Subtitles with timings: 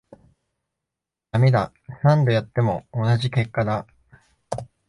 [1.29, 3.85] ダメだ、何度やっても同じ結果だ